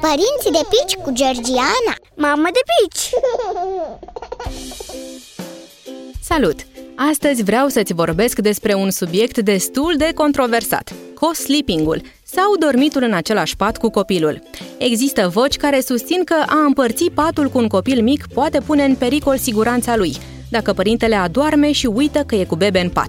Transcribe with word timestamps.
Părinții 0.00 0.50
de 0.52 0.66
pici 0.68 0.94
cu 1.02 1.10
Georgiana 1.12 1.94
Mamă 2.14 2.48
de 2.52 2.60
pici! 2.72 3.10
Salut! 6.22 6.66
Astăzi 7.10 7.42
vreau 7.42 7.68
să-ți 7.68 7.92
vorbesc 7.92 8.38
despre 8.38 8.74
un 8.74 8.90
subiect 8.90 9.38
destul 9.38 9.94
de 9.96 10.10
controversat, 10.14 10.92
co-sleeping-ul 11.14 12.02
sau 12.24 12.56
dormitul 12.58 13.02
în 13.02 13.12
același 13.12 13.56
pat 13.56 13.76
cu 13.76 13.90
copilul. 13.90 14.42
Există 14.78 15.28
voci 15.28 15.56
care 15.56 15.80
susțin 15.80 16.24
că 16.24 16.34
a 16.46 16.58
împărți 16.66 17.10
patul 17.14 17.48
cu 17.48 17.58
un 17.58 17.66
copil 17.66 18.02
mic 18.02 18.26
poate 18.34 18.60
pune 18.60 18.84
în 18.84 18.94
pericol 18.94 19.38
siguranța 19.38 19.96
lui, 19.96 20.16
dacă 20.50 20.72
părintele 20.72 21.14
adorme 21.14 21.72
și 21.72 21.86
uită 21.86 22.24
că 22.26 22.34
e 22.34 22.44
cu 22.44 22.56
bebe 22.56 22.80
în 22.80 22.90
pat. 22.90 23.08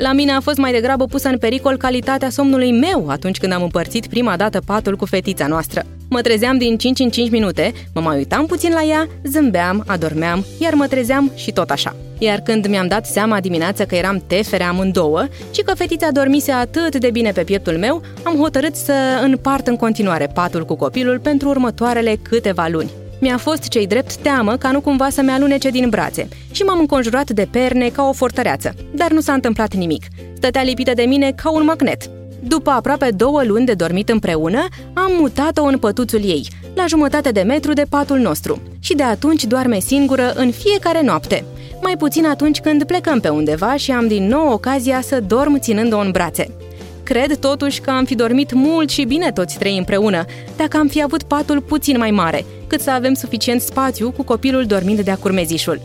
La 0.00 0.12
mine 0.12 0.32
a 0.32 0.40
fost 0.40 0.56
mai 0.56 0.72
degrabă 0.72 1.04
pusă 1.04 1.28
în 1.28 1.38
pericol 1.38 1.76
calitatea 1.76 2.30
somnului 2.30 2.72
meu 2.72 3.08
atunci 3.08 3.38
când 3.38 3.52
am 3.52 3.62
împărțit 3.62 4.06
prima 4.06 4.36
dată 4.36 4.60
patul 4.66 4.96
cu 4.96 5.04
fetița 5.04 5.46
noastră. 5.46 5.82
Mă 6.08 6.20
trezeam 6.20 6.58
din 6.58 6.76
5 6.76 6.98
în 6.98 7.10
5 7.10 7.30
minute, 7.30 7.72
mă 7.94 8.00
mai 8.00 8.16
uitam 8.16 8.46
puțin 8.46 8.72
la 8.72 8.82
ea, 8.82 9.08
zâmbeam, 9.24 9.84
adormeam, 9.86 10.44
iar 10.58 10.74
mă 10.74 10.86
trezeam 10.86 11.32
și 11.34 11.52
tot 11.52 11.70
așa. 11.70 11.96
Iar 12.18 12.38
când 12.38 12.66
mi-am 12.66 12.86
dat 12.86 13.06
seama 13.06 13.40
dimineața 13.40 13.84
că 13.84 13.94
eram 13.94 14.22
tefere 14.26 14.64
amândouă 14.64 15.26
și 15.50 15.62
că 15.62 15.74
fetița 15.74 16.10
dormise 16.10 16.52
atât 16.52 16.96
de 16.96 17.10
bine 17.10 17.30
pe 17.30 17.42
pieptul 17.42 17.78
meu, 17.78 18.02
am 18.22 18.36
hotărât 18.36 18.74
să 18.74 18.92
împart 19.22 19.66
în 19.66 19.76
continuare 19.76 20.30
patul 20.34 20.64
cu 20.64 20.76
copilul 20.76 21.18
pentru 21.18 21.48
următoarele 21.48 22.18
câteva 22.22 22.68
luni. 22.68 22.90
Mi-a 23.20 23.38
fost 23.38 23.68
cei 23.68 23.86
drept 23.86 24.16
teamă 24.16 24.56
ca 24.56 24.70
nu 24.70 24.80
cumva 24.80 25.08
să-mi 25.08 25.30
alunece 25.30 25.70
din 25.70 25.88
brațe 25.88 26.28
și 26.50 26.62
m-am 26.62 26.78
înconjurat 26.78 27.30
de 27.30 27.48
perne 27.50 27.88
ca 27.88 28.08
o 28.08 28.12
fortăreață, 28.12 28.74
dar 28.94 29.10
nu 29.10 29.20
s-a 29.20 29.32
întâmplat 29.32 29.74
nimic. 29.74 30.04
Stătea 30.36 30.62
lipită 30.62 30.92
de 30.94 31.02
mine 31.02 31.32
ca 31.32 31.50
un 31.50 31.64
magnet. 31.64 32.10
După 32.42 32.70
aproape 32.70 33.10
două 33.16 33.42
luni 33.44 33.66
de 33.66 33.72
dormit 33.72 34.08
împreună, 34.08 34.66
am 34.94 35.12
mutat-o 35.18 35.64
în 35.64 35.78
pătuțul 35.78 36.24
ei, 36.24 36.48
la 36.74 36.84
jumătate 36.88 37.30
de 37.30 37.42
metru 37.42 37.72
de 37.72 37.86
patul 37.88 38.18
nostru, 38.18 38.62
și 38.78 38.94
de 38.94 39.02
atunci 39.02 39.44
doarme 39.44 39.78
singură 39.78 40.32
în 40.32 40.50
fiecare 40.50 41.02
noapte. 41.02 41.44
Mai 41.82 41.96
puțin 41.96 42.26
atunci 42.26 42.60
când 42.60 42.84
plecăm 42.84 43.20
pe 43.20 43.28
undeva 43.28 43.76
și 43.76 43.90
am 43.90 44.08
din 44.08 44.26
nou 44.26 44.52
ocazia 44.52 45.00
să 45.00 45.20
dorm 45.20 45.58
ținând-o 45.58 45.98
în 45.98 46.10
brațe. 46.10 46.54
Cred 47.02 47.36
totuși 47.36 47.80
că 47.80 47.90
am 47.90 48.04
fi 48.04 48.14
dormit 48.14 48.52
mult 48.52 48.90
și 48.90 49.04
bine 49.04 49.32
toți 49.32 49.58
trei 49.58 49.78
împreună, 49.78 50.24
dacă 50.56 50.76
am 50.76 50.86
fi 50.86 51.02
avut 51.02 51.22
patul 51.22 51.60
puțin 51.60 51.98
mai 51.98 52.10
mare, 52.10 52.44
cât 52.70 52.80
să 52.80 52.90
avem 52.90 53.14
suficient 53.14 53.60
spațiu 53.60 54.10
cu 54.10 54.22
copilul 54.22 54.64
dormind 54.64 55.00
de-a 55.00 55.16
curmezișul. 55.16 55.80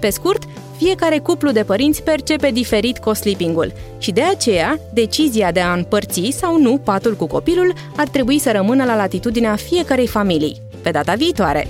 Pe 0.00 0.10
scurt, 0.10 0.42
fiecare 0.76 1.18
cuplu 1.18 1.50
de 1.50 1.64
părinți 1.64 2.02
percepe 2.02 2.50
diferit 2.50 2.98
co-sleeping-ul 2.98 3.72
și 3.98 4.10
de 4.10 4.22
aceea 4.22 4.78
decizia 4.92 5.52
de 5.52 5.60
a 5.60 5.72
împărți 5.72 6.30
sau 6.30 6.60
nu 6.60 6.78
patul 6.78 7.14
cu 7.14 7.26
copilul 7.26 7.72
ar 7.96 8.08
trebui 8.08 8.38
să 8.38 8.50
rămână 8.50 8.84
la 8.84 8.96
latitudinea 8.96 9.56
fiecarei 9.56 10.06
familii. 10.06 10.60
Pe 10.82 10.90
data 10.90 11.14
viitoare! 11.14 11.68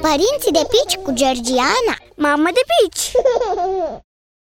Părinții 0.00 0.52
de 0.52 0.66
pici 0.68 0.96
cu 1.02 1.12
Georgiana 1.12 1.96
Mamă 2.14 2.48
de 2.54 2.60
pici! 2.72 3.10